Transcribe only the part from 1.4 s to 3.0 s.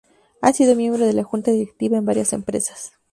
Directiva en varias empresas.